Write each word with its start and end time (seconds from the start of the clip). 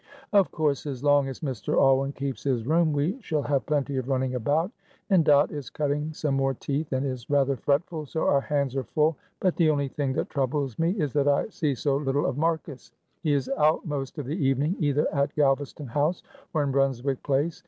"Of 0.33 0.49
course, 0.51 0.87
as 0.87 1.03
long 1.03 1.27
as 1.27 1.41
Mr. 1.41 1.75
Alwyn 1.79 2.11
keeps 2.11 2.41
his 2.43 2.65
room 2.65 2.91
we 2.91 3.21
shall 3.21 3.43
have 3.43 3.67
plenty 3.67 3.97
of 3.97 4.09
running 4.09 4.33
about, 4.33 4.71
and 5.11 5.23
Dot 5.23 5.51
is 5.51 5.69
cutting 5.69 6.11
some 6.11 6.33
more 6.33 6.55
teeth, 6.55 6.91
and 6.91 7.05
is 7.05 7.29
rather 7.29 7.55
fretful, 7.55 8.07
so 8.07 8.23
our 8.25 8.41
hands 8.41 8.75
are 8.75 8.83
full; 8.83 9.15
but 9.39 9.55
the 9.57 9.69
only 9.69 9.89
thing 9.89 10.11
that 10.13 10.31
troubles 10.31 10.79
me 10.79 10.93
is 10.99 11.13
that 11.13 11.27
I 11.27 11.49
see 11.49 11.75
so 11.75 11.97
little 11.97 12.25
of 12.25 12.35
Marcus. 12.35 12.91
He 13.21 13.33
is 13.33 13.47
out 13.59 13.85
most 13.85 14.17
of 14.17 14.25
the 14.25 14.43
evening, 14.43 14.75
either 14.79 15.07
at 15.13 15.35
Galvaston 15.35 15.89
House 15.89 16.23
or 16.51 16.63
in 16.63 16.71
Brunswick 16.71 17.21
Place. 17.21 17.59